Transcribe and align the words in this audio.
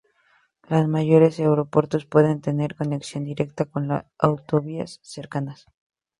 Los 0.67 0.87
mayores 0.87 1.37
aeropuertos 1.39 2.07
pueden 2.07 2.41
tener 2.41 2.73
conexión 2.75 3.23
directa 3.23 3.65
con 3.65 3.87
las 3.87 4.05
autovíaS 4.17 4.97
cercanas. 5.03 5.67